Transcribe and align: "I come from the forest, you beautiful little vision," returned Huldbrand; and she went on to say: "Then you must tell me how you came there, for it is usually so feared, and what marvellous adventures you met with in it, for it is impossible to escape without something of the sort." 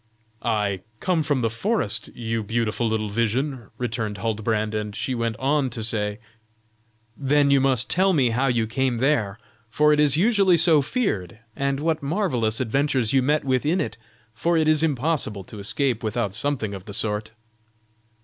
"I 0.41 0.79
come 0.99 1.21
from 1.21 1.41
the 1.41 1.49
forest, 1.51 2.07
you 2.15 2.41
beautiful 2.41 2.87
little 2.87 3.11
vision," 3.11 3.67
returned 3.77 4.17
Huldbrand; 4.17 4.73
and 4.73 4.95
she 4.95 5.13
went 5.13 5.35
on 5.37 5.69
to 5.69 5.83
say: 5.83 6.17
"Then 7.15 7.51
you 7.51 7.61
must 7.61 7.87
tell 7.87 8.11
me 8.11 8.31
how 8.31 8.47
you 8.47 8.65
came 8.65 8.97
there, 8.97 9.37
for 9.69 9.93
it 9.93 9.99
is 9.99 10.17
usually 10.17 10.57
so 10.57 10.81
feared, 10.81 11.37
and 11.55 11.79
what 11.79 12.01
marvellous 12.01 12.59
adventures 12.59 13.13
you 13.13 13.21
met 13.21 13.45
with 13.45 13.63
in 13.63 13.79
it, 13.79 13.95
for 14.33 14.57
it 14.57 14.67
is 14.67 14.81
impossible 14.81 15.43
to 15.43 15.59
escape 15.59 16.01
without 16.01 16.33
something 16.33 16.73
of 16.73 16.85
the 16.85 16.95
sort." 16.95 17.29